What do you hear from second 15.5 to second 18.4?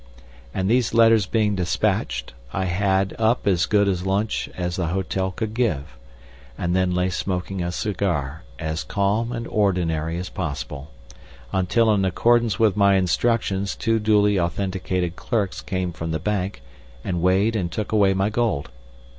came from the bank and weighed and took away my